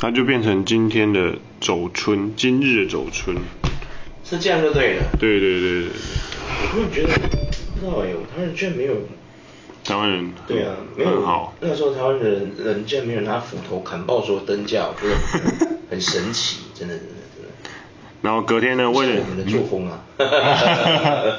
[0.00, 3.36] 它就变成今天的走春，今日的走春。
[4.24, 5.02] 是这样就对了。
[5.20, 5.90] 对对对对对。
[6.62, 7.08] 我突然觉得，
[7.74, 8.94] 不知道哎，台湾人居然没有。
[9.84, 10.32] 台湾人。
[10.46, 11.20] 对啊，没有。
[11.20, 11.54] 好。
[11.60, 17.50] 那时候台湾人人居然没有拿斧头砍爆所有灯架，我觉得 很神奇，真的真的真的。
[18.22, 20.00] 然后隔天呢，为了我们的作风啊。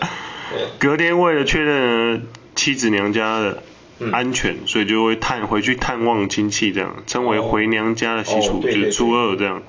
[0.77, 3.63] 隔天为了确认妻子娘家的
[4.11, 9.61] 安全，嗯、所以就会探回去探望亲戚，这样称为回娘家的习俗，哦、就是初二这样。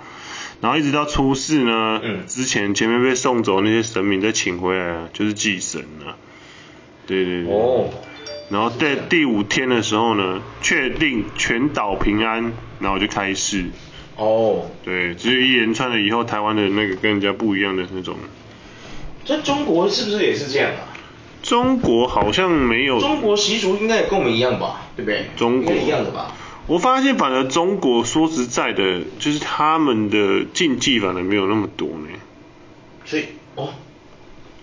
[0.61, 6.17] 然后一直到初四呢，嗯、之前前面被送走那些神明再请回来啊，就是祭神了。
[7.07, 7.53] 对对对。
[7.53, 7.91] 哦。
[8.49, 13.67] 然后在第五天的时候呢，确定全岛平安，然后就开始。
[14.17, 14.71] 哦。
[14.85, 18.17] 对，就是一连串的以后，台湾的那个跟人家不一样的那种。
[19.25, 20.92] 在中国是不是也是这样啊？
[21.43, 23.01] 中国好像没有。
[23.01, 24.83] 中国习俗应该也跟我们一样吧？
[24.97, 25.27] 对不对？
[25.37, 26.35] 中国一样的吧？
[26.69, 32.09] 我发现，反而中国说实在的，就是他们的禁忌反而没有那么多呢。
[33.05, 33.25] 所以
[33.57, 33.71] 哦，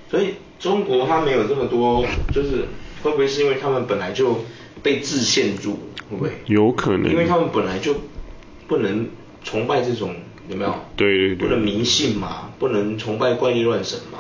[0.10, 2.70] 所以中国它没有这么多，就是
[3.04, 4.46] 会不会是因为他们本来就
[4.82, 5.78] 被制限住？
[6.10, 6.32] 会不会？
[6.46, 7.12] 有可能。
[7.12, 7.94] 因为他们本来就
[8.68, 9.10] 不能
[9.44, 10.16] 崇拜这种，
[10.48, 10.74] 有没有？
[10.96, 11.48] 对对对。
[11.50, 14.20] 不能迷信嘛，不能崇拜怪力乱神嘛。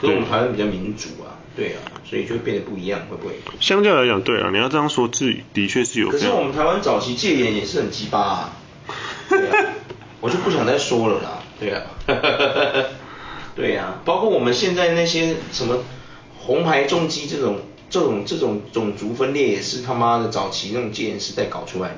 [0.00, 1.36] 可是我们台湾比较民主啊。
[1.56, 3.34] 对啊，所以就会变得不一样，会不会？
[3.58, 6.08] 相较来讲，对啊，你要这样说，自的确是有。
[6.08, 8.56] 可是我们台湾早期戒严也是很鸡巴啊。
[9.28, 9.66] 对啊，
[10.22, 11.42] 我就不想再说了啦。
[11.58, 11.82] 对啊。
[13.56, 15.78] 对啊，包括我们现在那些什么
[16.38, 17.58] 红牌重击这种
[17.90, 21.96] 这种这种种族分裂，也是他妈的早期那种戒严时代搞出来的。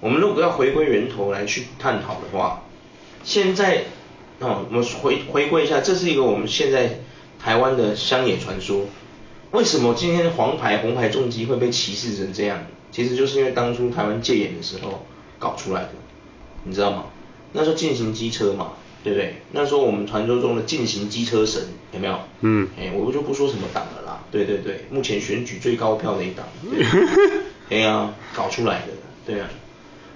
[0.00, 2.62] 我们如果要回归源头来去探讨的话，
[3.24, 3.84] 现在
[4.40, 7.00] 啊，我们回回归一下，这是一个我们现在。
[7.42, 8.86] 台湾的乡野传说，
[9.50, 12.64] 为什么今天黄牌红牌重机会被歧视成这样？
[12.92, 15.04] 其实就是因为当初台湾戒严的时候
[15.38, 15.90] 搞出来的，
[16.64, 17.06] 你知道吗？
[17.52, 19.36] 那时候进行机车嘛，对不对？
[19.50, 21.62] 那时候我们传说中的进行机车神
[21.92, 22.20] 有没有？
[22.42, 22.68] 嗯。
[22.78, 24.20] 哎，我就不说什么党了啦。
[24.30, 26.46] 对对对，目前选举最高票的一党。
[27.68, 28.92] 对 呀、啊，搞出来的，
[29.26, 29.48] 对啊。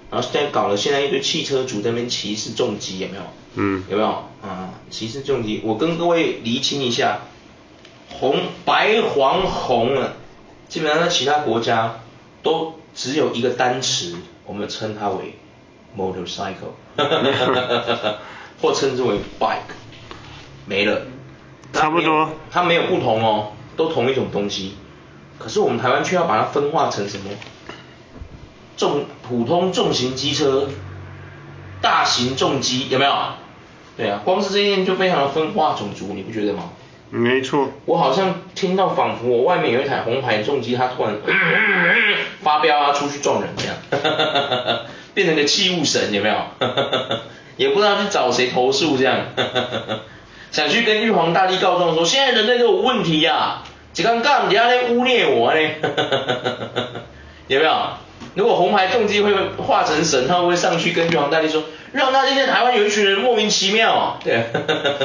[0.09, 3.23] 然后现在搞了，现在一堆汽车主在那边歧视重机，有没有？
[3.59, 4.09] 嗯，有没有？
[4.43, 7.21] 啊，歧视重机，我跟各位厘清一下，
[8.09, 10.13] 红白黄红啊，
[10.69, 11.95] 基本上在其他国家
[12.43, 15.39] 都只有一个单词，我们称它为
[15.97, 16.75] motorcycle，
[18.61, 19.73] 或称之为 bike，
[20.67, 21.01] 没了。
[21.73, 22.29] 差不多。
[22.51, 24.75] 它没有不同哦，都同一种东西，
[25.39, 27.31] 可是我们台湾却要把它分化成什么？
[28.77, 30.69] 重普通重型机车，
[31.81, 33.11] 大型重机有没有？
[33.97, 36.69] 对啊，光是这一点就非常的分化种族，你不觉得吗？
[37.09, 37.69] 没错。
[37.85, 41.15] 我好像听到仿佛我外面有一台红牌重机，它突然
[42.43, 43.75] 发飙啊，出去撞人这样，
[45.15, 46.35] 变成个器物神有没有？
[47.57, 49.17] 也不知道去找谁投诉这样，
[50.51, 53.63] 想去跟玉皇大帝告状说，现在人类都有问题呀、啊，
[53.93, 55.59] 这刚干人家在污蔑我呢，
[57.47, 57.71] 有没有？
[58.37, 64.43] 如果红牌重机会化成神，他会上去跟玉皇大帝说，玉皇大帝在台湾有一群人莫名其妙啊，对，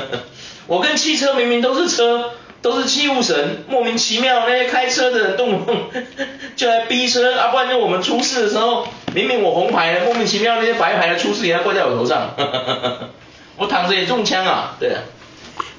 [0.68, 5.90] 我跟汽车明明都是车，都是器物神，莫名其妙那些开车的人动不动
[6.56, 12.34] 就来逼车，啊不然就我们出事的时候，明明我红牌，莫名其妙那些白牌的出事也要怪在我头上，
[13.56, 14.96] 我躺着也中枪啊，对。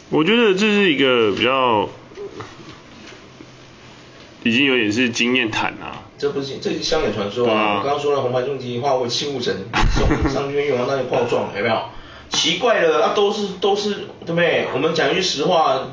[0.09, 1.88] 我觉得这是一个比较，
[4.44, 6.03] 已经有点是经验谈啊。
[6.23, 7.53] 这不是，这是乡野传说啊！
[7.53, 9.53] 啊我刚刚说了，红白重机化为器物神，
[10.31, 11.81] 上去跟玉皇大帝告状，有没有？
[12.29, 13.89] 奇怪了，啊，都是都是，
[14.25, 14.67] 对不对？
[14.73, 15.89] 我们讲一句实话，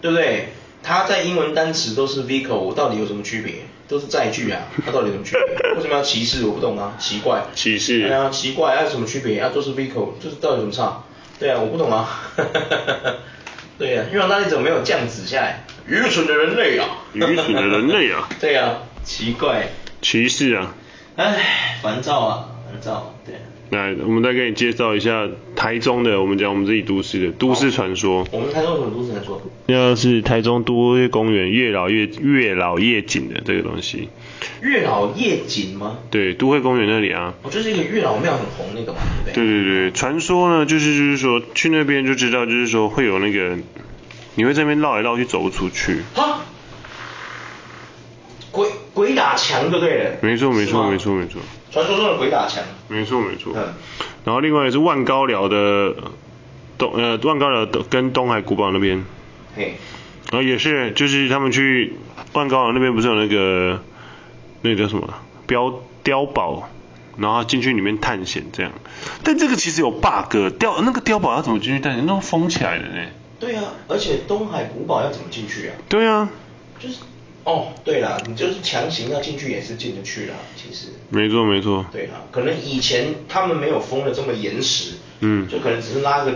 [0.00, 0.54] 对不对？
[0.82, 3.56] 它在英文单词都是 vehicle，到底有什么区别？
[3.86, 5.72] 都是载具啊，它到底有什么区别？
[5.74, 6.46] 为什么要歧视？
[6.46, 7.42] 我不懂啊，奇怪。
[7.54, 8.08] 歧视。
[8.08, 9.38] 对啊，奇怪，啊，什么区别？
[9.38, 11.02] 啊，都是 vehicle，就是到底有什么差？
[11.38, 12.22] 对啊，我不懂啊。
[13.78, 15.66] 对啊，玉皇大帝怎么没有降旨下来？
[15.86, 16.88] 愚蠢的人类啊！
[17.12, 18.26] 愚蠢的人类啊！
[18.40, 18.78] 对啊。
[19.04, 19.68] 奇怪，
[20.00, 20.74] 歧视啊！
[21.16, 23.34] 哎，烦躁啊，烦躁，对。
[23.70, 28.22] 来，我们再给你介绍一下台中的，我们讲我们自己都市的都市传说。
[28.22, 29.42] 哦、我们台中有什么都市传说？
[29.66, 34.08] 那是台中都会公园月老月月老夜景的这个东西。
[34.60, 35.98] 月老夜景吗？
[36.10, 37.34] 对，都会公园那里啊。
[37.42, 39.44] 哦，就是一个月老庙很红那个嘛，对不对？
[39.44, 43.56] 对对对，传说呢，就是就是说去那边就知道，就是说会有那个，
[44.36, 46.02] 你会在那边绕来绕去走不出去。
[46.14, 46.44] 哈？
[48.54, 51.40] 鬼鬼打墙就对了，没错没错没错没错，
[51.72, 53.52] 传说中的鬼打墙，没错没错。
[53.56, 53.74] 嗯，
[54.24, 55.92] 然后另外也是万高寮的
[56.78, 59.04] 东呃万高寮跟东海古堡那边，
[59.56, 59.74] 嘿，
[60.30, 61.94] 然后也是就是他们去
[62.32, 63.82] 万高寮那边不是有那个
[64.62, 65.12] 那个叫什么
[65.48, 65.74] 碉
[66.04, 66.68] 碉堡
[67.18, 68.70] 然后进去里面探险这样。
[69.24, 72.06] 但这个其实有 bug，碉那个碉堡要怎么进去探险？
[72.06, 73.04] 那封起来的呢？
[73.40, 75.74] 对啊，而且东海古堡要怎么进去啊？
[75.88, 76.30] 对啊，
[76.78, 77.00] 就是
[77.44, 80.88] 哦，对啦，你就是强行要进去也是进得去啦，其实。
[81.10, 81.84] 没错没错。
[81.92, 86.32] 对啊，可能以前他们没有封的这么严实，嗯，就可能只是拉个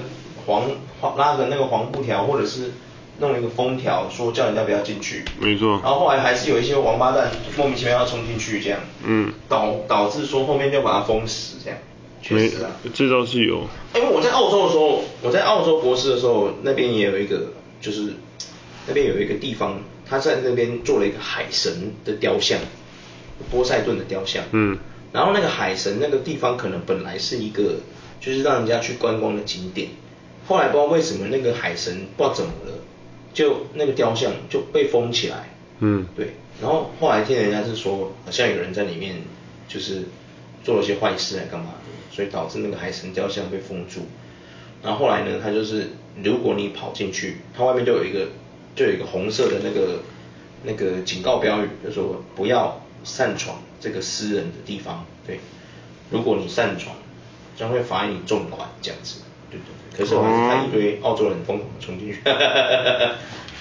[0.47, 0.71] 黄
[1.17, 2.73] 拉个那个黄布条，或者是
[3.21, 5.25] 弄一个封条，说叫人家不要进去。
[5.41, 5.81] 没错。
[5.83, 11.79] 然后后来还是有一些王八蛋莫名其妙要冲进去这样，嗯，导导致说后面就把它封死这样。
[12.21, 13.63] 确实啊，这倒是有。
[13.95, 18.13] 因为我在澳洲的时候，我在澳洲博士的时候，那边也有一个，就是
[18.87, 22.59] 那边有一个地方，他在那边做了一个海神的雕像，
[23.51, 24.45] 波塞顿的雕像。
[24.53, 24.79] 嗯。
[25.13, 27.77] 然后那个海神那个地方可能本来是一个，
[28.21, 29.89] 就是让人家去观光的景点，
[30.47, 32.73] 后来不知道为什么那个海神不知道怎么了，
[33.33, 35.51] 就那个雕像就被封起来。
[35.81, 36.07] 嗯。
[36.17, 36.33] 对。
[36.61, 39.17] 然后后来听人家是说，好像有人在里面
[39.69, 40.05] 就是
[40.65, 41.89] 做了些坏事来干嘛的。
[42.11, 44.01] 所以导致那个海神雕像被封住，
[44.83, 45.91] 然后后来呢，他就是
[46.21, 48.27] 如果你跑进去，它外面就有一个
[48.79, 50.03] 就有一个红色的那个
[50.63, 55.41] 那个警告标语，就说不要擅闯这个私人的地方，对，
[56.11, 56.95] 如果你擅闯，
[57.57, 59.99] 将会罚你重款这样子，对对对。
[59.99, 62.21] 可是我还是看一堆澳洲人疯狂的冲进去，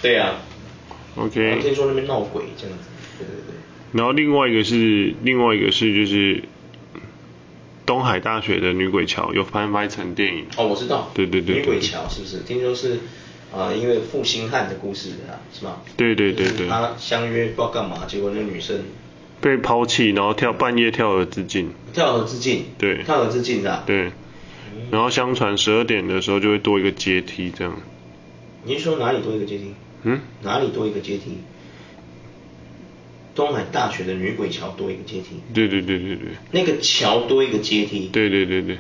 [0.03, 0.35] 对啊
[1.15, 1.59] ，OK。
[1.61, 2.85] 听说那边闹鬼这样子，
[3.17, 3.55] 对对对。
[3.93, 6.43] 然后另外一个是另外一个是就是。
[7.87, 12.39] 东海大学的女鬼桥有翻拍成电影哦，我知道，对对对，女鬼桥是不是？
[12.39, 12.99] 听说是
[13.51, 15.81] 啊、呃，因为负心汉的故事啊，是吗？
[15.95, 16.67] 对对对对。
[16.67, 18.83] 他相约不知道干嘛，结果那个女生
[19.41, 21.71] 被抛弃，然后跳半夜跳河自尽。
[21.93, 22.65] 跳河自尽。
[22.77, 23.03] 对。
[23.03, 23.83] 跳河自尽的、啊。
[23.85, 24.11] 对。
[24.91, 27.75] 然后相传十二点的时候就会多一个阶梯这样。
[28.63, 29.73] 你是说哪里多一个阶梯？
[30.03, 30.19] 嗯？
[30.43, 31.39] 哪里多一个阶梯？
[33.33, 38.79] 东海大学的女鬼桥多一个阶梯，对对对对对，那个桥多一个阶梯，对对对对，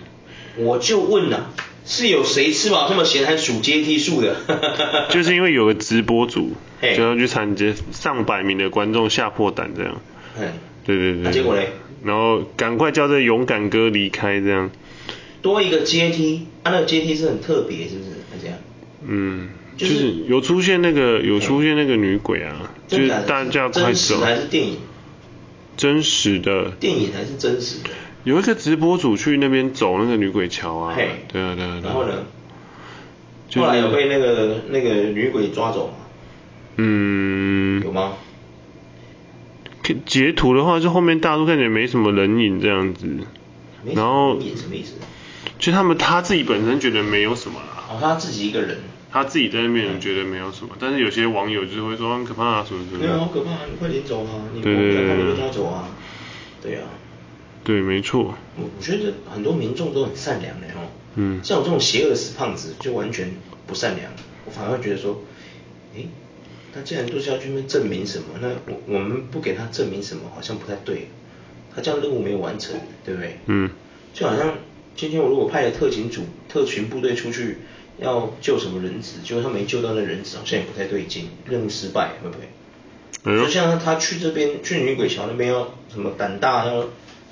[0.57, 1.53] 我就问了，
[1.87, 4.35] 是有谁吃饱这么闲还数阶梯数的？
[5.09, 6.51] 就是因为有个直播组，
[6.95, 10.01] 就要去参加，上百名的观众吓破胆这样，
[10.85, 11.69] 对对对，那结果嘞？
[12.03, 14.69] 然后赶快叫这勇敢哥离开这样，
[15.41, 18.09] 多一个阶梯，啊那个阶梯是很特别是不是？
[18.31, 18.57] 还这样？
[19.07, 19.49] 嗯。
[19.77, 23.93] 就是有出现那个有出现那个女鬼啊，就是大家快走。
[23.93, 24.77] 真实还是电影？
[25.77, 26.71] 真实的。
[26.79, 27.89] 电影还是真实的？
[28.27, 30.93] 有一个直播主去那边走那个女鬼桥啊。
[30.93, 31.11] 嘿。
[31.31, 31.79] 对啊对啊。
[31.81, 32.25] 然后呢？
[33.55, 35.93] 后来有被那个那个女鬼抓走吗？
[36.75, 37.81] 嗯。
[37.81, 38.15] 有吗？
[40.05, 43.07] 截图的话，就后面大都看起来没什么人影这样子。
[43.95, 44.37] 然后。
[44.41, 44.95] 什么意思？
[45.57, 47.85] 就他们他自己本身觉得没有什么啦。
[47.89, 48.79] 哦，他自己一个人。
[49.09, 52.99] 他自己在那边觉得没有什么，但是有些网友就是会说很可怕啊什么什么。
[52.99, 53.59] 对啊，好可怕啊！
[53.71, 54.51] 你快点走啊！
[54.53, 55.87] 你不想看你就抓走啊！
[56.61, 56.83] 对啊。
[57.67, 58.33] 对，没错。
[58.55, 60.87] 我我觉得很多民众都很善良的哦。
[61.15, 61.43] 嗯。
[61.43, 63.29] 像我这种邪恶死胖子就完全
[63.65, 64.09] 不善良，
[64.45, 65.21] 我反而会觉得说，
[65.93, 66.07] 诶，
[66.73, 71.09] 他既然都是要去那边证明什么，那我我们不给他证明什么好像不太对，
[71.75, 73.37] 他这样任务没有完成，对不对？
[73.47, 73.69] 嗯。
[74.13, 74.55] 就好像
[74.95, 77.57] 今天我如果派了特勤组、特勤部队出去。
[77.99, 79.23] 要救什么人质？
[79.23, 82.43] 结果他没救到那人质，好像也不太对劲，任务失败，会不会？
[83.23, 83.43] 嗯。
[83.43, 86.85] 就像他去这边去女鬼桥那边要什么胆大要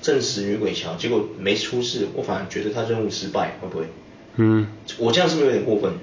[0.05, 3.85] 证实女鬼桥，结果没出事，我反而觉得他任务失败，会不会？
[4.35, 4.67] 嗯。
[4.99, 5.93] 我这样是不是有点过分？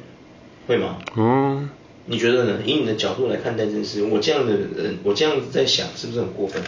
[0.66, 0.98] 会吗？
[1.16, 1.70] 嗯。
[2.06, 2.58] 你觉得呢？
[2.66, 6.60] 以你的角度来看待这件事，我这样的人，我这样子在想，是不是很过分？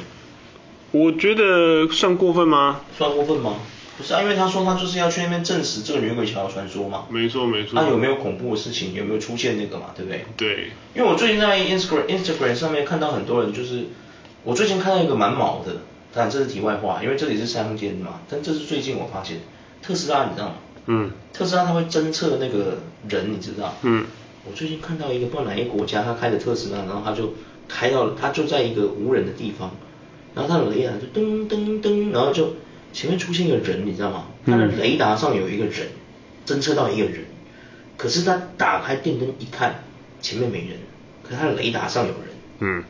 [0.92, 2.82] 我觉得算过分吗？
[2.96, 3.56] 算过分吗？
[3.98, 7.06] 不是啊，因为他说他就是要去那边证实这个女鬼桥的传说嘛。
[7.10, 7.70] 没错没错。
[7.74, 8.94] 那有没有恐怖的事情？
[8.94, 9.86] 有没有出现那个嘛？
[9.96, 10.24] 对不对？
[10.36, 10.70] 对。
[10.94, 13.86] 因为我最近在 Instagram Instagram 上面看到很多人，就是
[14.44, 15.78] 我最近看到一个蛮毛的，
[16.14, 18.20] 但这是题外话，因为这里是山间嘛。
[18.28, 19.38] 但这是最近我发现，
[19.82, 20.54] 特斯拉你知道吗？
[20.86, 21.10] 嗯。
[21.32, 22.78] 特斯拉它会侦测那个
[23.08, 23.74] 人，你知道？
[23.82, 24.06] 嗯。
[24.46, 27.34] 我最近看到一个不知道哪一个国家，他开的特斯拉，然后他就
[27.68, 29.70] 开到了，他就在一个无人的地方，
[30.34, 32.54] 然后他的雷达就噔噔噔，然后就。
[32.94, 34.26] 前面出现一个人，你知道吗？
[34.46, 35.88] 他的雷达上有一个人，
[36.46, 37.24] 侦测到一个人，
[37.96, 39.82] 可是他打开电灯一看，
[40.20, 40.78] 前面没人，
[41.24, 42.20] 可是他的雷达上有人。
[42.60, 42.84] 嗯。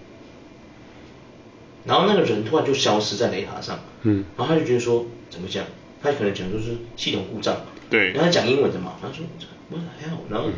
[1.84, 3.80] 然后那个人突然就消失在雷达上。
[4.02, 4.24] 嗯。
[4.36, 5.64] 然后他就觉得说，怎么讲？
[6.02, 7.56] 他可能讲说是系统故障。
[7.90, 8.12] 对。
[8.12, 9.24] 然后他讲英文的嘛，他说
[9.70, 10.18] What the hell？
[10.30, 10.48] 然后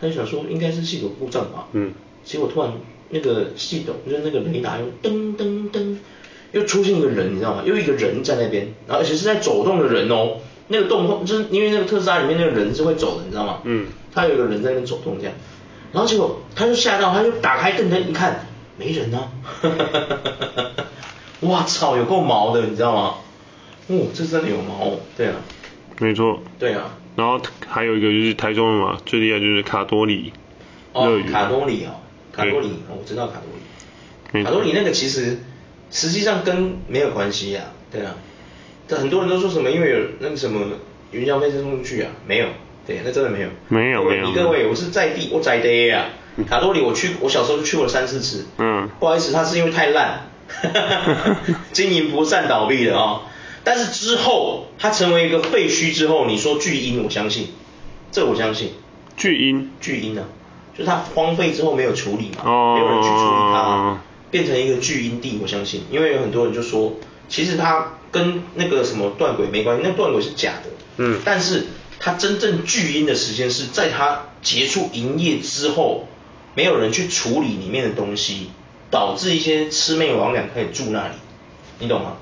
[0.00, 1.68] 他就想说应该是系统故障吧。
[1.72, 1.92] 嗯。
[2.24, 2.72] 结果突然
[3.10, 5.96] 那个系统就是那个雷达又噔噔噔。
[6.52, 7.62] 又出现一个人，你知道吗？
[7.66, 10.38] 又一个人在那边，然后而且是在走动的人哦。
[10.68, 13.60] 那个动就是因为那个特斯拉里面那个人是会走的，你知道吗？
[13.64, 13.88] 嗯。
[14.14, 15.34] 他有一个人在那边走动这样，
[15.92, 18.46] 然后结果他就吓到，他就打开灯灯一看，
[18.78, 19.28] 没人啊。
[19.42, 20.84] 哈哈哈哈哈哈！
[21.40, 23.14] 哇操，有够毛的，你知道吗？
[23.88, 25.34] 哦，这真的有毛，对啊。
[25.98, 26.40] 没错。
[26.58, 26.96] 对啊。
[27.16, 30.32] 然后还有一个就是台中的嘛，最厉害就是卡多里。
[30.92, 32.00] 哦，卡多里哦，
[32.32, 34.44] 卡多里，我知道卡多里。
[34.44, 35.38] 卡多里那个其实
[35.90, 38.14] 实际上跟没有关系呀，对啊。
[38.86, 40.66] 但很多人都说什么，因为有那个什么
[41.10, 42.46] 云霄飞车送出去啊，没有，
[42.86, 43.48] 对，那真的没有。
[43.68, 44.32] 没有没有。
[44.32, 46.06] 各位，我是在地，我在地啊。
[46.44, 48.46] 卡多里我去，我小时候就去过了三四次。
[48.58, 48.88] 嗯。
[49.00, 50.30] 不好意思，它是因为太烂，
[51.72, 53.22] 经营不善倒闭的啊。
[53.64, 57.48] 但是之后，它成为一个废墟之后，你说巨婴，我相信，
[58.12, 58.72] 这我相信。
[59.16, 59.70] 巨婴？
[59.80, 60.26] 巨婴呢、啊？
[60.76, 63.98] 就是它荒废之后没有处理嘛，哦、没有人去处理它，
[64.30, 65.82] 变成一个巨婴地，我相信。
[65.90, 66.94] 因为有很多人就说，
[67.28, 70.70] 其实它跟那个什么断轨没关系，那断轨是假的。
[70.98, 71.20] 嗯。
[71.24, 71.66] 但是
[71.98, 76.06] 它真正巨婴的时间是在它结束营业之后，
[76.58, 78.50] 没有人去处理里面的东西，
[78.90, 81.14] 导致一些魑魅魍魎可以住那里，
[81.78, 82.16] 你懂吗？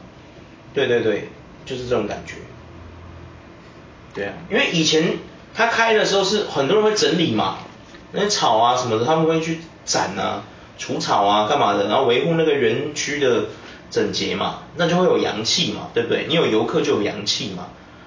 [0.75, 1.28] 对对对。
[1.69, 2.35] 就是这种感觉，
[4.14, 5.19] 对啊，因为以前
[5.52, 7.59] 他开的时候是很多人会整理嘛，
[8.12, 10.45] 那些草啊什么的，他们会去斩啊、
[10.78, 13.47] 除草啊、干嘛的，然后维护那个园区的
[13.90, 16.26] 整洁嘛，那就会有阳气嘛，对不对？
[16.28, 17.66] 你有游客就有阳气嘛。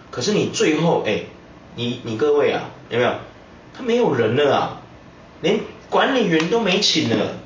[0.10, 1.24] 可是你最后，哎，
[1.76, 3.12] 你你各位啊，有没有？
[3.78, 4.82] 他没有人了啊，
[5.42, 5.60] 连
[5.90, 7.38] 管理员都没请了，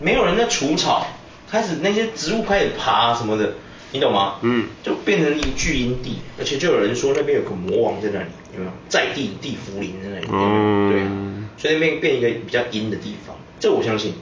[0.00, 1.06] 没有人在除草，
[1.50, 3.54] 开始那些植物开始爬什么的。
[3.94, 4.36] 你懂吗？
[4.40, 8.70] 嗯，就变成一个巨阴地，而且就有人说那边有个魔王在那里，有没有？
[8.88, 11.10] 在地地茯苓在那里，嗯，对啊，
[11.58, 14.14] 所以那边变一个比较阴的地方，这我相信，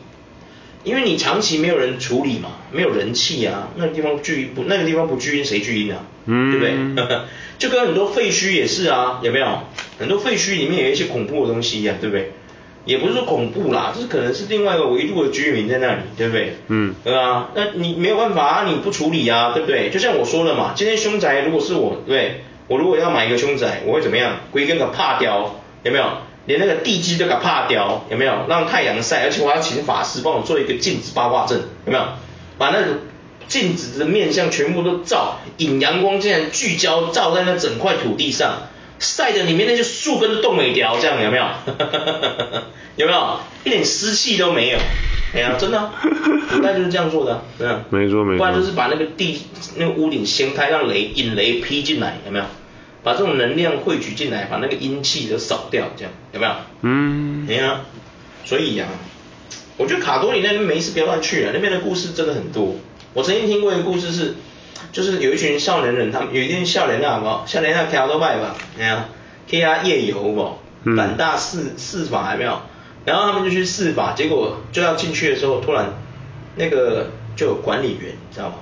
[0.83, 6.05] 因为你长期没有人处理嘛，没有人气啊，那个地方巨不，那个地方不聚阴谁聚阴啊？
[6.27, 7.19] 嗯，对不对？
[7.61, 9.61] 就跟很多废墟也是啊，有没有？
[10.01, 12.33] 很多废墟里面有一些恐怖的东西呀，对不对？
[12.85, 16.57] 也不是说恐怖啦，这是可能是另外一个维度的居民在那里，对不对？
[16.69, 17.51] 嗯，对啊？
[17.55, 19.91] 那你没有办法啊，你不处理啊，对不对？
[19.91, 22.45] 就像我说了嘛，今天凶宅如果是我，对对？
[22.69, 24.41] 我如果要买一个凶宅，我会怎么样？
[24.51, 26.05] 归根给怕掉，有没有？
[26.47, 28.47] 连那个地基都给怕掉，有没有？
[28.49, 32.05] 让太阳晒，而且我要请法师帮我做一个镜子八卦阵，有没有？
[32.57, 32.87] 把那个
[33.47, 38.63] 镜子的面相全部都照，引阳光进来聚焦照在那整块土地上。
[39.01, 41.45] 晒的里面那些树根都冻没掉，这样有没有？
[42.97, 43.41] 有没有？
[43.65, 44.79] 一点湿气都没有。
[45.35, 45.95] 哎呀，真的、啊，
[46.53, 47.83] 古代就是这样做的，对啊。
[47.91, 48.39] 没错没错。
[48.39, 49.41] 不然就是把那个地
[49.77, 52.45] 那个屋顶掀开，让雷引雷劈进来，有没有？
[53.03, 56.53] 把这种能量汇聚进来，把那个阴气都扫掉，这样有没有？
[56.83, 57.47] 嗯。
[57.49, 57.81] 哎呀，
[58.45, 58.93] 所以呀、啊，
[59.79, 62.77] 我觉得卡多里那边没事不要乱去啊，那边的故事真的很多。
[63.15, 64.35] 我曾经听过一个故事是。
[64.93, 69.05] 就是有一群少年人，他们有一群少年啊，嘛，少年啊，跳都拜吧，哎呀，
[69.47, 70.53] 去啊夜游嘛，
[70.97, 72.59] 胆大试试法还没有？
[73.05, 75.95] 然后他们就去试法，结果就要进去的时候，突然
[76.57, 78.55] 那个就有管理员，你知道吗？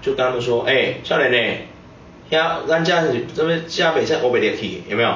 [0.00, 1.58] 就跟他们说，哎、欸，少年呢，
[2.30, 5.12] 呀，咱家是这边家北在欧北里去，有没有？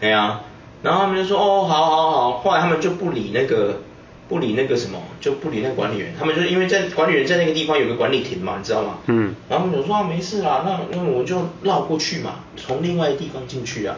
[0.00, 0.40] 哎呀，
[0.82, 3.80] 然后他们就说，哦，好好好，后来他们就不理那个。
[4.28, 8.98] 不理那个什么，就不理那个管理员，他们就因为在管理员在那个地方有个管理亭嘛，你知道吗？
[9.06, 9.34] 嗯。
[9.48, 13.96] 然后我们就说啊，没事啦，那那我就绕过去嘛，从另外一个地方进去啊。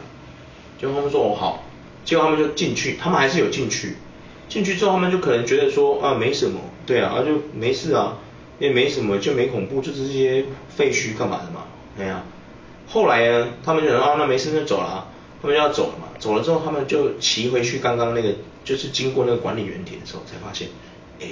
[0.80, 1.64] 结果他们说哦好，
[2.04, 3.96] 结果他们就进去，他们还是有进去。
[4.48, 8.16] 进去之后他们就可能觉得说啊没什么，对啊，啊就没事啊，
[8.58, 10.44] 也没什么，就没恐怖，就是这些
[10.76, 11.64] 废墟干嘛的嘛，
[11.96, 12.24] 对啊。
[12.88, 15.06] 后来呢，他们就说啊那没事就走了，
[15.40, 18.34] 他们就要走了嘛，走了之后他们就骑回去刚刚那个。
[18.62, 20.68] 就是经过那个管理员亭的时候，才发现，
[21.18, 21.28] 哎，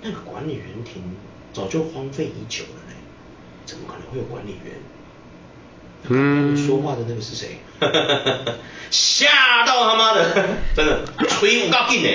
[0.00, 1.02] 那个管理员亭
[1.52, 2.94] 早就荒废已久了呢，
[3.66, 4.76] 怎么可能会有管理员？
[6.04, 6.56] 嗯。
[6.56, 7.58] 说话的那个是谁？
[8.88, 12.08] 吓到他妈的，真的，吹不够劲呢，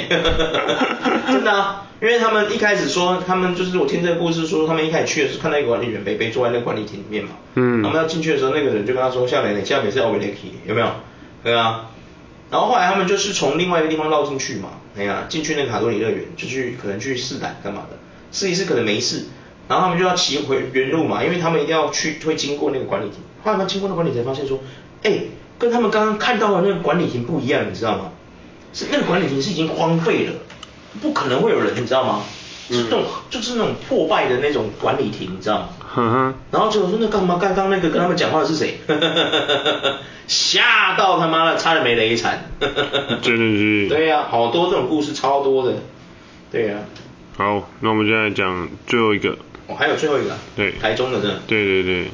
[1.27, 10.35] 真的啊，因为他们一开始说，他们就是我听这个故事说，他们一开始去的时候看到一个管理员北北坐在那个管理亭里面嘛，嗯，他们要进去的时候，那个人就跟他说，下来你下面是 Overlake
[10.65, 10.89] 有没有？
[11.43, 11.89] 对啊。
[12.49, 17.97] 然后后来他们就是从另外一个地方绕进去嘛，哎呀，进去那个卡多里乐园，就去可能去试胆干嘛的，
[18.31, 19.25] 试一试可能没事，
[19.67, 23.17] 然后他们就要骑回原路嘛，因为他们一定要去会经过那个管理亭。
[23.43, 24.59] 后来他们经过那个管理亭，发现说，
[25.01, 25.21] 哎，
[25.57, 28.11] 跟他们刚刚看到的那个管理亭不一样，你知道吗？
[28.71, 30.33] 是那个管理亭是已经荒废了，
[31.01, 32.21] 不可能会有人，你知道吗？
[32.69, 36.33] 是那种就是那种破败的那种管理亭，你知道吗？
[36.51, 37.37] 然后就说那干嘛？
[37.39, 38.79] 刚刚那个跟他们讲话的是谁？
[40.27, 42.49] 吓到他妈的，差点没雷惨。
[43.21, 43.89] 真的是。
[43.89, 45.73] 对呀、啊，好多这种故事超多的。
[46.51, 47.37] 对呀、啊。
[47.37, 49.37] 好，那我们现在讲最后一个。
[49.67, 50.37] 哦，还有最后一个。
[50.55, 50.71] 对。
[50.81, 51.27] 台中的这。
[51.47, 52.05] 对对对。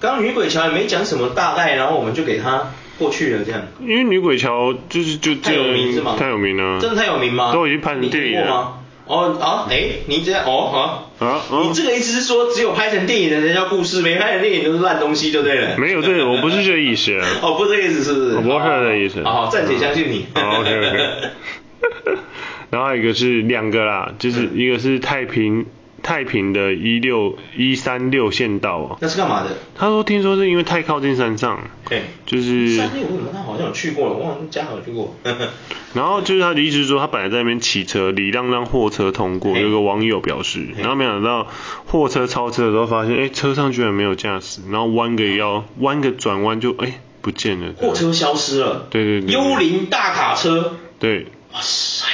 [0.00, 3.62] 刚刚女鬼桥也没讲什么大概，然后我们就给他过去了这样。
[3.80, 6.16] 因为女鬼桥就是就这太有名是吗？
[6.18, 6.80] 太有名了。
[6.80, 7.52] 真的太有名吗？
[7.52, 8.78] 都已经拍成电影了。
[9.08, 11.26] 哦啊，哎，你这样哦啊。
[11.26, 15.76] 啊，哦、你这个意思是说，只有拍成电影的才叫故事，没拍成电影都是烂东西，就对了。
[15.78, 17.18] 没有，对，我不是这个意思。
[17.42, 18.36] 哦，不是这个意思，是不是？
[18.36, 19.22] 我不是这个意思。
[19.24, 20.26] 好，暂且相信你。
[20.34, 22.18] 好，OK OK。
[22.70, 25.66] 然后一个是两个啦，就是一个是太平。
[26.08, 29.50] 太平的一六一三六县道啊，那是干嘛的？
[29.74, 34.08] 他说听说是因为太靠近山上，对，就是三六为什么他好像有去过？
[34.08, 35.14] 了，我好像家有去过。
[35.92, 41.46] 然后就是他的意思是说，他本来在那边骑车，礼让让货车通过，有个网友表示，然后没想到
[41.84, 52.06] 货车超车的时候发现，哎，车上居然没有驾驶，然后弯个腰，弯个转弯就哎不见了，货车消失了，对对对，幽灵大卡车，对，哇塞。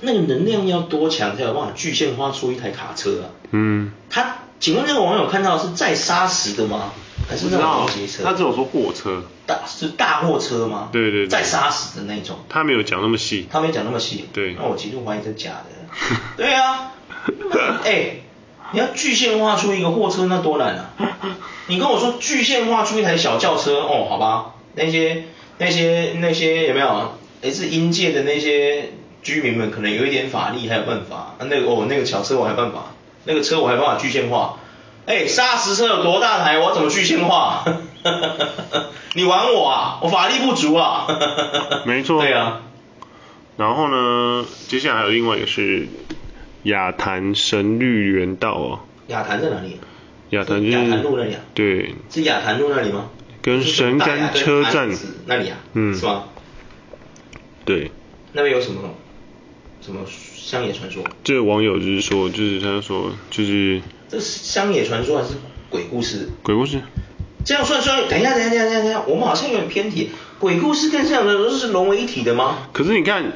[0.00, 3.26] 那个能量要多强才有办法具现化出一台卡车啊？
[3.50, 3.92] 嗯。
[4.08, 6.92] 他，请问那个网友看到是载砂石的吗？
[7.28, 8.24] 还是那种货车？
[8.24, 9.22] 他只有说货车。
[9.46, 10.88] 大是大货车吗？
[10.90, 11.28] 对对对。
[11.28, 12.38] 载砂石的那种。
[12.48, 13.46] 他没有讲那么细。
[13.50, 14.26] 他没讲那么细。
[14.32, 14.54] 对。
[14.58, 15.66] 那我极度怀疑是假的。
[16.36, 16.92] 对啊。
[17.84, 18.22] 哎、欸，
[18.72, 20.90] 你要具现化出一个货车那多难啊！
[21.66, 24.54] 你跟我说具现化出一台小轿车哦，好吧？
[24.74, 25.24] 那些
[25.58, 27.12] 那些那些有没有？
[27.42, 28.92] 也是阴界的那些。
[29.22, 31.16] 居民们可能有一点法力，还有办法。
[31.16, 32.92] 啊、那个哦，那个小车我还有办法，
[33.24, 34.58] 那个车我还有办法具现化。
[35.06, 36.58] 哎，砂石车有多大台？
[36.58, 37.64] 我怎么具现化？
[39.14, 39.98] 你玩我啊？
[40.02, 41.06] 我法力不足啊。
[41.84, 42.20] 没错。
[42.22, 42.62] 对啊。
[43.56, 45.88] 然后呢，接下来还有另外一个是
[46.62, 48.80] 雅潭神绿园道哦。
[49.08, 49.80] 雅潭在哪里？
[50.30, 50.78] 雅潭就是。
[50.78, 51.40] 雅潭路那里啊。
[51.54, 51.94] 对。
[52.08, 53.10] 是雅潭路那里吗？
[53.42, 54.88] 跟神冈车站。
[55.26, 55.56] 那里啊。
[55.74, 55.94] 嗯。
[55.94, 56.24] 是吗？
[57.64, 57.90] 对。
[58.32, 58.94] 那边有什么？
[59.80, 60.00] 什么
[60.36, 61.02] 乡野传说？
[61.24, 65.34] 这个网友就是说，就是他说，就是这是乡野传说还是
[65.68, 66.28] 鬼故事？
[66.42, 66.80] 鬼故事。
[67.44, 70.10] 这样算算，等一下，等一下，等一下，等一下，我们好像有点偏题。
[70.38, 72.68] 鬼故事跟这样的都是融为一体的吗？
[72.72, 73.32] 可是你看，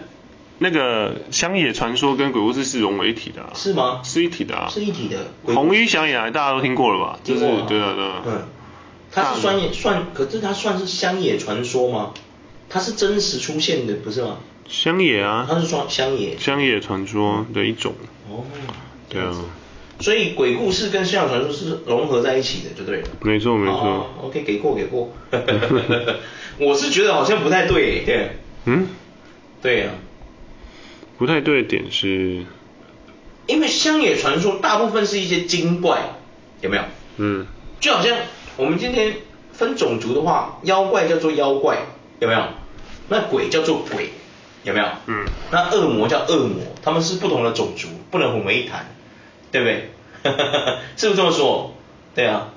[0.58, 3.52] 那个乡野传说跟鬼故事是融为一体的啊。
[3.54, 4.02] 是吗？
[4.04, 4.68] 是一体的啊。
[4.70, 5.16] 是一体的。
[5.54, 7.18] 红衣乡野大家都听过了吧？
[7.24, 7.66] 听过啊。
[7.66, 8.22] 对啊，对啊。
[8.26, 8.42] 嗯。
[9.10, 12.12] 它是算也算，可是它算是乡野传说吗？
[12.68, 14.38] 它是真实出现的，不是吗？
[14.68, 17.94] 乡野啊，它是说乡野，乡野传说的一种。
[18.31, 18.44] 哦，
[19.09, 19.33] 对啊。
[20.00, 23.09] 所以鬼故事跟乡野传说是融合在一起的，就对了。
[23.20, 23.81] 没错没错。
[23.81, 25.12] 哦，OK，给过给过。
[26.59, 28.31] 我是觉得好像不太对，对。
[28.64, 28.88] 嗯？
[29.62, 29.90] 对呀。
[31.16, 32.44] 不太对的点是，
[33.46, 36.16] 因为乡野传说大部分是一些精怪，
[36.61, 36.83] 有没有？
[37.18, 37.46] 嗯。
[37.79, 38.16] 就好像
[38.57, 39.14] 我们今天
[39.53, 41.79] 分种族的话，妖怪叫做妖怪，
[42.18, 42.42] 有没有？
[43.09, 44.11] 那鬼叫做鬼。
[44.64, 44.87] 有没有？
[45.07, 45.24] 嗯。
[45.53, 48.87] 那恶魔叫恶魔，他们是不同的种族，不能混为一谈，
[49.53, 49.90] 对不对？
[50.96, 51.77] 是不是这么说？
[52.14, 52.48] 对啊。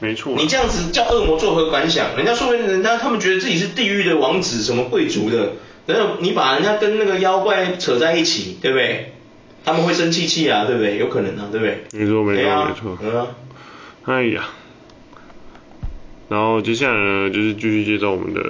[0.00, 0.34] 没错。
[0.36, 2.16] 你这样子叫恶魔作何感想？
[2.16, 5.52] 人家说明人家他们觉得自己是地狱的王子，什么贵族的，
[5.86, 9.12] 然后你把人家跟那个妖怪扯在一起，对不对？
[9.64, 10.98] 他们会生气气啊，对不对？
[10.98, 11.84] 有可能啊，对不对？
[11.92, 12.98] 没错没错、啊、没错。
[13.00, 13.26] 嗯、啊。
[14.06, 14.48] 哎呀。
[16.28, 18.40] 然后接下来呢，就是继续介绍我们的。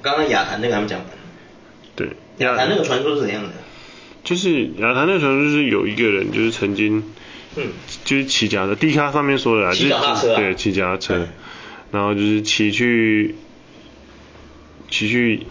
[0.00, 1.08] 刚刚雅涵那个还没讲完。
[2.38, 3.50] 对，雅潭那个传说是怎样的？
[4.24, 7.04] 就是雅潭那个传说就是有一个人就是曾经，
[7.54, 7.68] 嗯，
[8.04, 11.28] 就是骑脚的地卡上面说的啊，骑脚踏车，对，骑脚踏车，
[11.92, 13.36] 然后就是骑去，
[14.90, 15.46] 骑去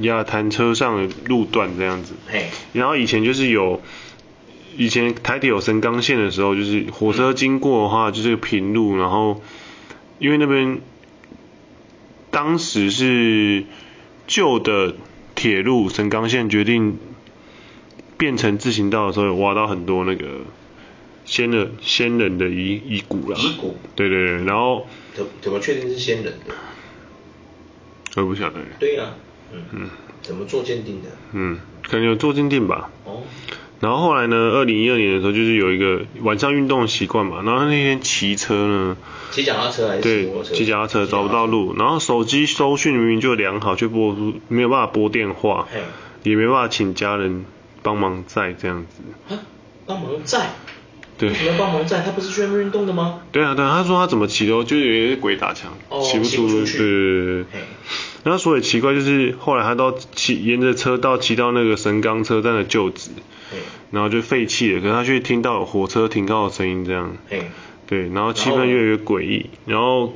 [0.00, 3.80] 雅坛车上的路段这样子，嘿，然后以前就是有，
[4.76, 9.40] 以前台铁有神冈线的时候，就是火车经过的话就是平路，然后
[10.18, 10.80] 因为那边
[12.32, 13.62] 当时是
[14.26, 14.96] 旧的。
[15.36, 16.98] 铁路神冈线决定
[18.18, 20.40] 变成自行道的时候，有挖到很多那个
[21.24, 23.38] 先人先人的遗遗骨了。
[23.38, 23.76] 遗骨。
[23.94, 24.88] 对对对，然后。
[25.14, 26.54] 怎怎么确定是先人的？
[28.16, 28.60] 我不晓得。
[28.80, 29.14] 对呀、啊。
[29.52, 29.62] 嗯。
[29.72, 29.90] 嗯。
[30.22, 31.10] 怎么做鉴定的？
[31.32, 32.90] 嗯，可能有做鉴定吧。
[33.04, 33.22] 哦。
[33.78, 34.36] 然后后来呢？
[34.36, 37.42] 二零一二年的时候，就是有一个晚上运动的习惯嘛。
[37.44, 38.96] 然后那天骑车呢，
[39.30, 40.42] 骑脚踏车还是骑车？
[40.42, 45.68] 对，骑脚踏车找不到路，然后手机收讯明明就良好，却拨不没有办法拨电话，
[46.22, 47.44] 也没办法请家人
[47.82, 49.34] 帮忙载这样子。
[49.34, 49.40] 啊？
[49.84, 50.52] 帮忙载？
[51.18, 51.28] 对。
[51.28, 52.02] 为什么要帮忙载？
[52.02, 53.20] 他不是去运动的吗？
[53.30, 55.70] 对啊，对啊，他说他怎么骑都就有一个鬼打墙，
[56.02, 57.44] 骑、哦、不出，对对对对。
[58.24, 63.10] 然后所以奇怪就是后来他到骑沿着车道骑到那个神冈车站的旧址。
[63.90, 67.16] 然后就废弃了，可是他却听到火车停靠的声音，这样。
[67.86, 70.12] 对，然后气氛越来越诡异，然后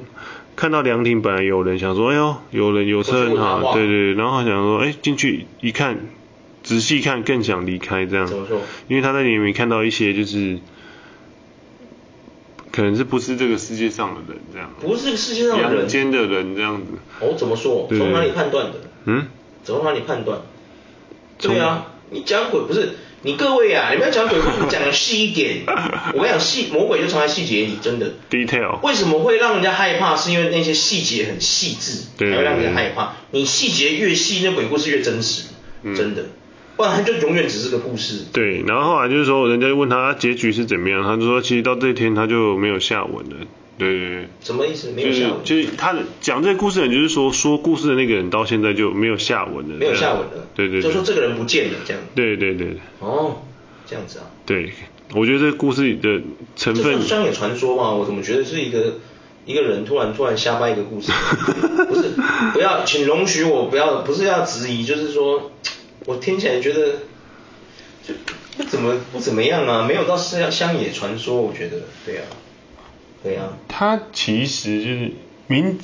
[0.56, 6.00] 看到凉亭本来有人想说，哎呦，有人有车很好，对对，然后他想说，哎，进去一看，
[6.64, 8.28] 仔细看更想离开这样。
[8.88, 10.58] 因为他在里面看到一些就是，
[12.72, 14.70] 可能是不是这个世界上的人这样。
[14.80, 15.78] 不是这个世界上的人。
[15.78, 16.86] 阳间的人这样子。
[17.20, 17.86] 哦，怎么说？
[17.88, 18.80] 从哪里判断的？
[19.04, 19.28] 嗯？
[19.62, 20.40] 从哪里判断？
[21.38, 21.86] 对啊。
[22.12, 25.58] 你讲鬼不是你各位啊，你们要讲鬼故事讲的细一点。
[26.14, 28.14] 我跟你讲，细魔鬼就藏在细节里，真的。
[28.30, 28.80] Detail。
[28.82, 30.16] 为什么会让人家害怕？
[30.16, 33.12] 是因为那些细节很细致，才会让人家害怕。
[33.30, 35.48] 你细节越细，那鬼故事越真实，
[35.94, 36.24] 真的。
[36.76, 38.24] 不然他就永远只是个故事。
[38.32, 43.36] 对，然后后来就是说，人家就问他结局是怎么样，他就说其实到这一天他就没有下文了。
[43.80, 44.28] 对对对。
[44.40, 44.90] 什么意思？
[44.92, 45.42] 没有下文。
[45.42, 49.74] 就是就是他的讲这个故事的人，就是说说故事的那个人到现在就没有下文了。
[49.76, 50.46] 没有下文了。
[50.54, 50.82] 对对。
[50.82, 52.02] 就说这个人不见了这样。
[52.14, 52.76] 对对对。
[53.00, 53.42] 哦，
[53.86, 54.26] 这样子啊。
[54.44, 54.72] 对，
[55.14, 56.20] 我觉得这个故事里的
[56.56, 56.82] 成分。
[56.82, 57.92] 这算乡野传说吗？
[57.92, 58.98] 我怎么觉得是一个
[59.46, 61.10] 一个人突然突然瞎掰一个故事？
[61.88, 62.10] 不是，
[62.52, 65.50] 不要，请容许我不要，不是要质疑，就是说，
[66.04, 66.92] 我听起来觉得
[68.06, 68.14] 就
[68.56, 72.24] 不怎么不怎么样啊，没有到乡乡野传说，我觉得，对啊。
[73.22, 75.12] 对呀、啊，它其实就是
[75.46, 75.78] 民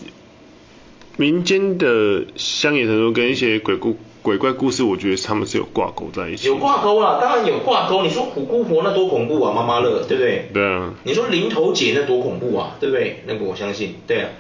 [1.17, 6.49] 民间的乡野传说跟一些鬼故鬼怪故事，我觉得他们是有挂钩在一起。
[6.49, 8.03] 有挂钩啦，当然有挂钩。
[8.03, 10.49] 你说虎姑婆那多恐怖啊，妈妈乐，对不对？
[10.53, 10.95] 对啊。
[11.05, 13.23] 你说林头姐那多恐怖啊，对不对？
[13.27, 14.31] 那个我相信，对啊。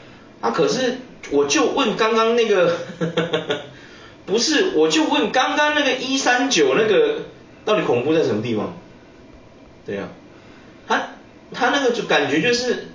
[0.40, 0.98] 啊，可是
[1.30, 2.76] 我就问刚刚那个，
[4.26, 7.22] 不是，我就问刚刚那个一三九那个，
[7.64, 8.76] 到底恐怖在什么地方？
[9.86, 10.08] 对啊，
[11.52, 11.70] 他。
[11.70, 12.86] 那个就感觉就是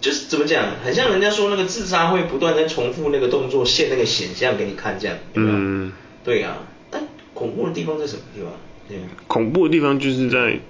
[0.00, 5.16] 就是怎么讲，很像人家说那个自杀会不断在重复那个动作，现那个显像给你看这样？
[5.34, 5.92] 嗯。
[6.24, 6.58] 对呀、啊，
[6.90, 7.02] 但
[7.34, 8.50] 恐怖的地方在什么地方？
[8.88, 8.98] 对。
[9.26, 10.60] 恐怖的地方就是在，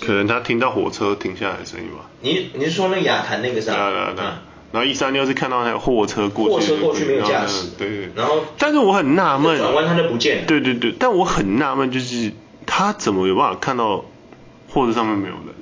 [0.00, 2.10] 可能他听到火车停下来的声音吧。
[2.20, 3.74] 你你是说那亚坛那个啥？
[3.90, 4.24] 对对对。
[4.72, 7.70] 然后一三六是看到那个货车过去，货车过去没有驾驶。
[7.76, 8.08] 对对。
[8.14, 8.44] 然后。
[8.58, 9.58] 但是我很纳闷。
[9.58, 10.44] 转弯他就不见了。
[10.46, 12.32] 对对对，但我很纳闷，就是
[12.66, 14.04] 他怎么有办法看到
[14.68, 15.54] 货车上面没有人？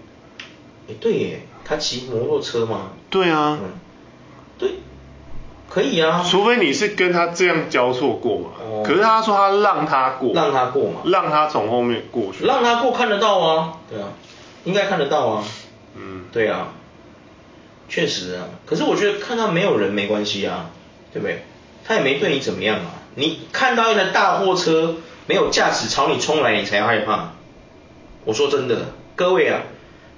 [0.88, 2.92] 哎，对耶，他骑摩托车吗？
[3.10, 3.72] 对啊，嗯，
[4.58, 4.70] 对，
[5.68, 6.24] 可以啊。
[6.26, 8.50] 除非你是跟他这样交错过嘛。
[8.58, 8.82] 哦。
[8.86, 10.32] 可是他说他让他过。
[10.34, 11.00] 让他过嘛。
[11.04, 12.46] 让他从后面过去。
[12.46, 13.74] 让他过看得到啊。
[13.90, 14.08] 对啊，
[14.64, 15.44] 应该看得到啊。
[15.94, 16.24] 嗯。
[16.32, 16.68] 对啊，
[17.88, 18.48] 确实啊。
[18.64, 20.70] 可是我觉得看到没有人没关系啊，
[21.12, 21.44] 对不对？
[21.84, 22.92] 他也没对你怎么样啊。
[23.14, 24.96] 你看到一台大货车
[25.26, 27.32] 没有驾驶朝你冲来，你才害怕。
[28.24, 29.60] 我说真的，各位啊。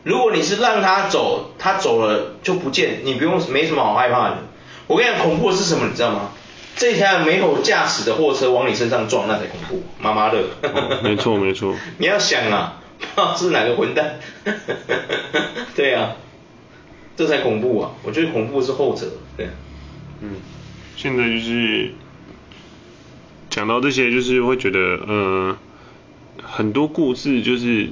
[0.03, 4.39] 如果你是让他走，他走了就不见，你不用没什么好害怕的。
[4.87, 6.31] 我跟你讲，恐怖的是什么，你知道吗？
[6.77, 10.39] 这台没有驾驶的货车往你身上撞，那才恐怖，妈妈的。
[10.63, 11.77] 哦，没错没错。
[11.99, 14.19] 你要想啊，不知道是哪个混蛋。
[15.77, 16.17] 对啊，
[17.17, 17.91] 这才恐怖啊！
[18.03, 19.07] 我觉得恐怖的是后者。
[19.37, 19.51] 对。
[20.23, 20.37] 嗯，
[20.97, 21.93] 现在就是
[23.51, 25.57] 讲到这些，就是会觉得，嗯、呃，
[26.43, 27.91] 很多故事就是。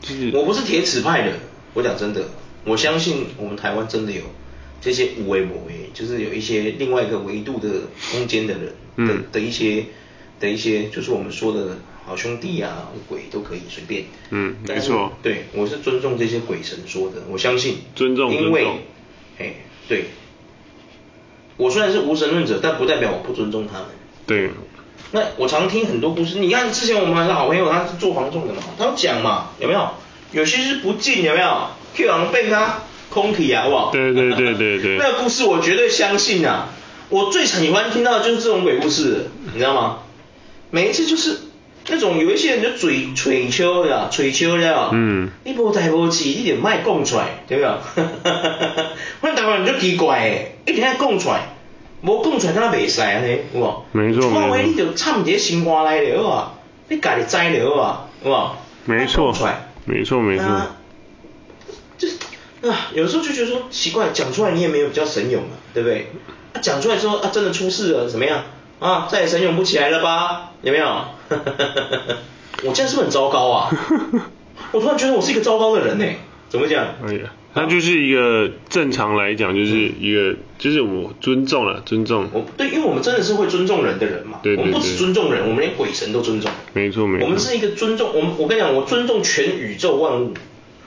[0.00, 1.32] 就是、我不是铁齿派的，
[1.74, 2.24] 我讲真的，
[2.64, 4.22] 我相信我们台湾真的有
[4.80, 7.68] 这些无为某为，就是有一些另外一个维度的
[8.10, 9.84] 空间的人的、嗯、的一些
[10.38, 14.04] 的一些，就是我们说的好兄弟啊，鬼都可以随便。
[14.30, 15.12] 嗯，没错。
[15.22, 17.78] 对，我是尊重这些鬼神说的，我相信。
[17.94, 18.66] 尊重，因为，
[19.38, 19.54] 哎，
[19.86, 20.06] 对。
[21.58, 23.88] 我虽然是无神论者，但不代表我不尊重他们。
[24.26, 24.50] 对。
[25.12, 29.88] 那我常听很多故事，你看之前我们还是好朋友，他是做房仲的嘛，他有讲嘛，有没有？
[30.32, 31.68] 有些是不进，有没有？
[31.94, 33.90] 去人被他空体啊，好不好？
[33.90, 34.96] 对对对对对。
[35.02, 36.68] 那个故事我绝对相信啊！
[37.08, 39.98] 我最喜欢听到的就是这种鬼故事，你知道吗？
[40.70, 41.36] 每一次就是
[41.88, 44.90] 那种有一些人就嘴吹秋的，吹秋的。
[44.92, 45.28] 嗯。
[45.42, 48.04] 你无代无志，你就卖讲出来，对不对？
[49.22, 51.48] 那台湾人就奇怪，一定要讲出来。
[52.02, 53.82] 无讲出来，敢若袂使安尼，有无？
[53.92, 54.22] 没错。
[54.22, 56.52] 有话你就掺一个心肝内就好啊，
[56.88, 58.50] 你家己知就好啊，有无？
[58.86, 59.34] 没错。
[59.84, 60.46] 没错没错。
[60.46, 60.76] 啊，
[61.98, 62.16] 就是
[62.68, 66.10] 啊，有时候就觉得说奇怪，讲出来你也没有比较神勇啊，对不对？
[66.54, 68.44] 啊，讲出来之后啊，真的出事了，怎么样？
[68.78, 70.52] 啊，再也神勇不起来了吧？
[70.62, 70.86] 有没有？
[72.64, 73.70] 我这样是不是很糟糕啊？
[74.72, 76.04] 我突然觉得我是一个糟糕的人呢，
[76.48, 76.86] 怎么讲？
[77.06, 77.30] 哎呀。
[77.52, 82.28] 那就是一个正常来讲，就是一个、嗯、就是我尊重了，尊重。
[82.32, 84.38] 我对，因为我们真的是会尊重人的人嘛。
[84.42, 84.66] 对对对。
[84.66, 86.48] 我们不只尊重人，我们连鬼神都尊重。
[86.74, 87.26] 没错没错。
[87.26, 90.34] 我们是一个尊重，我们我跟你讲，我尊重全宇宙万物。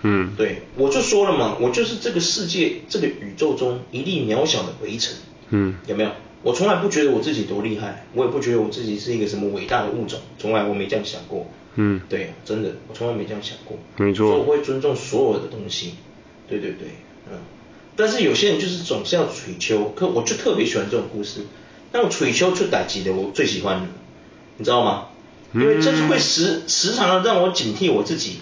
[0.04, 0.32] 嗯。
[0.38, 5.16] 对，我就说了嘛，我就是这个世界这个宇宙中一粒渺小的微尘。
[5.50, 5.76] 嗯。
[5.88, 6.12] 有没有？
[6.44, 11.46] 我从来不觉得我自己多厉害，我也不觉得我自己是一个什么伟大的物种，从来我没这样想过。
[11.76, 12.00] 嗯。
[12.08, 13.78] 对，真的，我从来没这样想过。
[13.98, 14.28] 没错。
[14.28, 15.96] 所以我会尊重所有的东西。
[16.60, 16.88] 对对对，
[17.32, 17.40] 嗯，
[17.96, 21.42] 但是有些人就是总是要吹秋，可我就特别喜欢这种故事，
[21.92, 23.88] 那种吹秋出打击的我最喜欢的，
[24.58, 25.06] 你知道吗？
[25.54, 28.40] 因为这是会时时常的让我警惕我自己，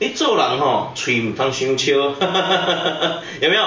[0.00, 3.62] 哎做人吼吹唔通伤秋，哈哈哈哈有没有？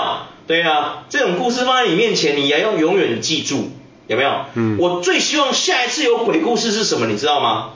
[0.48, 3.70] 对啊，这种故事放在你面前，你也要永远记住，
[4.08, 4.46] 有没有？
[4.56, 7.74] 嗯，我最希望下一次有鬼故事是什么，你知道吗？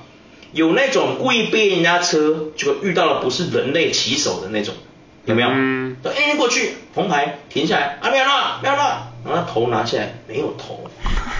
[0.54, 4.74] 有那种故意逼人家车，结果遇到了不是人类骑手的那种，
[5.26, 5.50] 有没有？
[5.52, 5.98] 嗯。
[6.02, 10.90] 对，哎，过去，红牌，停下来，啊，没有了，没有了，然后他头拿下来，没有头，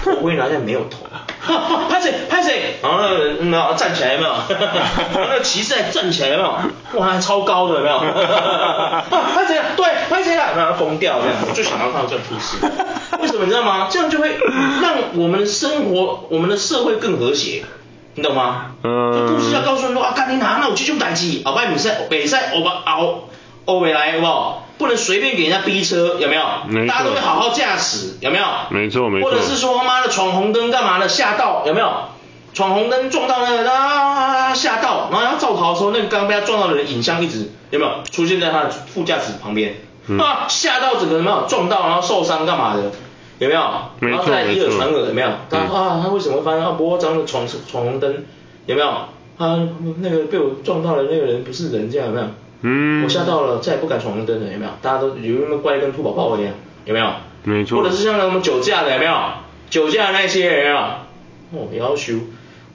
[0.04, 1.06] 头盔拿下来没有头，
[1.88, 2.14] 拍谁？
[2.28, 2.76] 拍谁？
[2.82, 4.30] 然后那个人，然后站起来有没有？
[4.30, 7.00] 然后那个骑士还站起来有没有？
[7.00, 7.98] 哇，还超高的有没有？
[7.98, 9.60] 拍谁？
[9.76, 10.56] 对，拍谁了？
[10.56, 12.58] 然后疯掉这样，我就想要看到这故事。
[13.20, 13.88] 为什么你知道吗？
[13.90, 14.38] 这样就会
[14.80, 17.64] 让我们的生活，我们的社会更和谐。
[18.14, 18.66] 你懂吗？
[18.84, 19.26] 嗯。
[19.26, 23.24] 故事要告诉你说啊，赶紧拿，那我去就赶紧，后边比赛，比赛，我把熬，
[23.66, 24.66] 熬回来，好不好？
[24.78, 26.42] 不能随便给人家逼车，有没有？
[26.68, 26.86] 没。
[26.86, 28.44] 大家都会好好驾驶，有没有？
[28.70, 29.30] 没错没错。
[29.30, 31.90] 或者是说他妈的闯红灯干嘛的吓到，有没有？
[32.54, 39.76] 闯红灯撞到那个啊吓到，然后要造逃的时候，那个刚刚被他撞到的人影像一直有没有出现在他的副驾驶旁边？
[40.08, 42.90] 嗯、啊 吓到整个人没有撞到，然后受伤干嘛的？
[43.38, 43.60] 有没有？
[44.00, 45.28] 然后再以耳传耳，有没有？
[45.48, 46.72] 他啊，他为什么发生啊？
[46.76, 48.24] 不过这样的闯闯红灯，
[48.66, 48.88] 有没有？
[48.88, 49.58] 啊，
[50.00, 52.26] 那个被我撞到的那个人不是人，这样有没有？
[52.62, 53.04] 嗯。
[53.04, 54.70] 我吓到了，再也不敢闯红灯了，有没有？
[54.80, 56.52] 大家都有那么乖，跟兔宝宝一样，
[56.84, 57.06] 有没有？
[57.44, 57.82] 没错。
[57.82, 59.14] 或者是像我们酒驾的，有没有？
[59.70, 60.76] 酒驾那些人有没有？
[61.64, 62.14] 哦，要求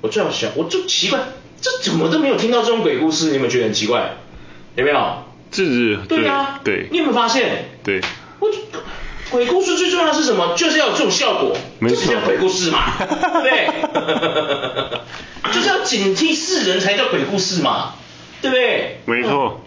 [0.02, 1.19] 我最好想，我就奇怪，
[1.62, 3.28] 这怎么都没有听到这种鬼故事？
[3.28, 4.17] 你有没有觉得很奇怪？
[4.76, 5.23] 有没有？
[5.52, 5.97] 这是。
[6.08, 6.60] 对啊。
[6.63, 6.88] 对。
[6.91, 7.65] 你有没有发现？
[7.84, 8.02] 对。
[8.39, 8.50] 我。
[9.30, 10.56] 鬼故事最重要的是什么？
[10.56, 13.67] 就是要有这种效果，没错，这叫鬼故事嘛， 对不对？
[15.52, 17.95] 就是要警惕世人才叫鬼故事嘛，
[18.41, 19.00] 对不对？
[19.04, 19.60] 没错。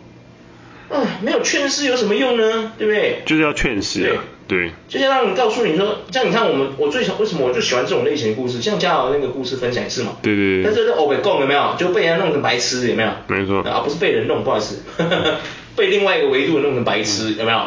[0.90, 2.72] 嗯，没有劝世有什么用呢？
[2.76, 3.22] 对不对？
[3.24, 4.18] 就是要劝世啊，对。
[4.50, 10.16] 对就是要让你告诉你说，像你看我们，我最想为什么我就喜欢这种类型的故事，像嘉豪那个故事分享也是嘛。
[10.22, 10.64] 对对对。
[10.64, 11.74] 但是这欧北共有没有？
[11.78, 13.10] 就被人家弄成白痴有没有？
[13.28, 13.60] 没错。
[13.62, 14.82] 啊，不是被人弄，不好意思，
[15.76, 17.60] 被另外一个维度弄成白痴有没有？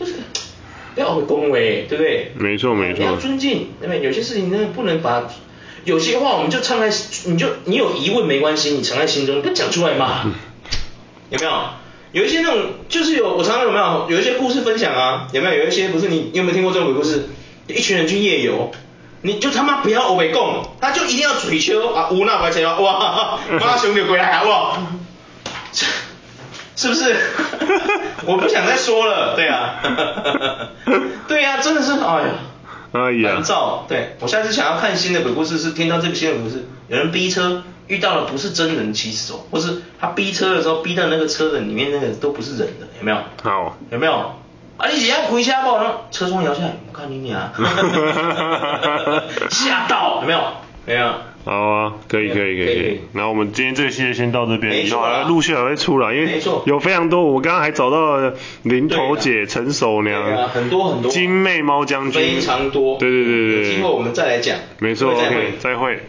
[0.00, 0.14] 就是。
[0.94, 2.32] 不要会恭维，对不对？
[2.36, 2.98] 没错没错。
[2.98, 4.02] 你要尊敬，对不对？
[4.02, 5.26] 有些事情真的不能把，
[5.84, 6.90] 有些话我们就藏在，
[7.24, 10.30] 你就你有疑问没关系，你藏在心中，不讲出来嘛。
[11.30, 11.52] 有没有？
[12.12, 14.06] 有一些那种，就是有我常常有没有？
[14.10, 15.62] 有一些故事分享啊，有没有？
[15.62, 17.28] 有一些不是你，你有没有听过这种鬼故事？
[17.66, 18.70] 一群人去夜游，
[19.22, 24.82] 你就他妈不要欧北共，他就一定要嘴秋啊，无那白切哇，妈兄弟回来好不好？
[26.74, 27.16] 是不是？
[28.26, 29.80] 我不想再说了，对啊，
[31.28, 32.28] 对啊，真的是，哎呀，
[32.92, 33.86] 哎呀，烦躁。
[33.88, 43.18] 对，我下次想要看新的鬼故事，是听到这个新的鬼故事，有人逼车遇到了不是真人骑手，或是他逼车的时候逼到那个车的里面那个都不是人的，有没有？
[43.42, 44.12] 好，有没有？
[44.78, 45.76] 啊，你只要回家不？
[45.76, 47.52] 然后车窗摇下来，我看你俩，
[49.50, 50.40] 吓到，有没有？
[50.86, 51.12] 没有。
[51.44, 53.00] 好啊，可以可以可以可以。
[53.12, 57.24] 然后我们今天这期先到这边，以后陆续还会出来，因为有非常多。
[57.24, 61.10] 我刚刚还找到了林头姐、陈守娘，很多很多。
[61.10, 62.96] 金妹猫将军，非常多。
[62.98, 63.56] 对对对对。
[63.56, 64.56] 有机会我们再来讲。
[64.78, 66.00] 没错，OK，再会。